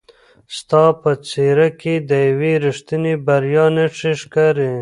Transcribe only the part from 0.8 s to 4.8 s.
په څېره کې د یوې رښتینې بریا نښې ښکاري.